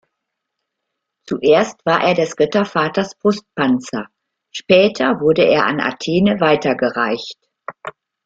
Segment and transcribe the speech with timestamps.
[1.27, 4.07] Zuerst war er des Göttervaters Brustpanzer;
[4.51, 7.37] später wurde er an Athene weitergereicht.